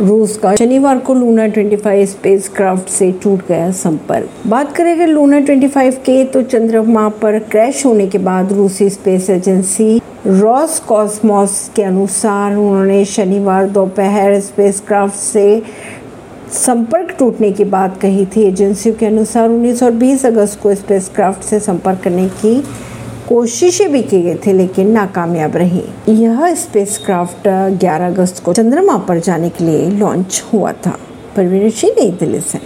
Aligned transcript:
रूस 0.00 0.36
का। 0.36 0.54
शनिवार 0.56 0.98
को 0.98 1.14
लूना 1.14 1.46
25 1.48 2.10
स्पेसक्राफ्ट 2.10 2.88
से 2.88 3.10
टूट 3.22 3.46
गया 3.48 3.70
संपर्क। 3.72 4.46
बात 4.46 4.72
करें 4.76 4.92
अगर 4.92 5.06
लूना 5.06 5.40
25 5.40 5.96
के 5.98 6.24
तो 6.24 6.42
चंद्रमा 6.42 7.08
पर 7.22 7.38
क्रैश 7.50 7.84
होने 7.86 8.06
के 8.06 8.18
बाद 8.20 8.52
रूसी 8.52 8.88
स्पेस 8.90 9.30
एजेंसी 9.30 10.00
रॉस 10.26 10.78
कॉस्मोस 10.78 11.70
के 11.76 11.82
अनुसार 11.82 12.54
उन्होंने 12.54 13.04
शनिवार 13.04 13.68
दोपहर 13.68 14.38
स्पेसक्राफ्ट 14.40 15.14
से 15.14 15.62
संपर्क 16.54 17.14
टूटने 17.18 17.50
की 17.52 17.64
बात 17.66 18.00
कही 18.00 18.26
थी। 18.26 18.42
एजेंसियों 18.42 18.94
के 18.94 19.06
अनुसार 19.06 19.48
19 19.48 19.82
और 19.82 19.90
20 19.94 20.24
अगस्त 20.26 20.60
को 20.62 20.74
स्पेसक्राफ्ट 20.74 21.42
से 21.42 21.60
संपर्क 21.60 22.00
करने 22.04 22.28
की 22.40 22.62
कोशिशें 23.30 23.92
भी 23.92 24.02
की 24.02 24.22
गई 24.22 24.34
थी, 24.34 24.52
लेकिन 24.52 24.90
नाकामयाब 24.90 25.56
रही। 25.56 25.82
यह 26.08 26.54
स्पेसक्राफ्ट 26.54 27.48
11 27.80 28.06
अगस्त 28.06 28.44
को 28.44 28.52
चंद्रमा 28.52 28.96
पर 28.96 29.18
जाने 29.18 29.50
के 29.50 29.64
लिए 29.64 29.90
लॉन्च 29.90 30.44
हुआ 30.52 30.72
था। 30.72 30.98
परवीन 31.36 31.70
सिंह, 31.70 31.92
नई 31.98 32.10
दिल्ली 32.10 32.40
से। 32.40 32.60